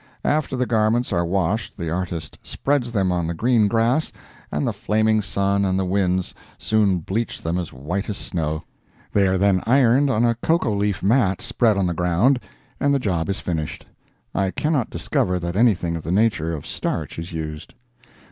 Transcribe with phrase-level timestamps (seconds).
[0.25, 4.11] After the garments are washed the artist spreads them on the green grass,
[4.51, 8.63] and the flaming sun and the winds soon bleach them as white as snow.
[9.13, 12.39] They are then ironed on a cocoa leaf mat spread on the ground,
[12.79, 13.85] and the job is finished.
[14.33, 17.75] I cannot discover that anything of the nature of starch is used.